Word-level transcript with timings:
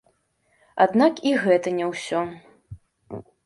Аднак 0.85 1.21
і 1.33 1.35
гэта 1.43 1.75
не 1.77 1.93
ўсё. 1.93 2.19